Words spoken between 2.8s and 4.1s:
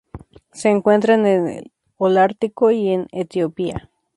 en Etiopía.